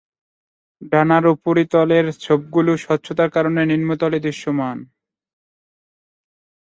ডানার 0.91 1.23
উপরিতলের 1.27 2.05
ছোপগুলি 2.19 2.73
স্বচ্ছতার 2.77 3.29
কারণে 3.29 3.61
নিম্নতলে 3.65 4.17
দৃশ্যমান। 4.19 4.77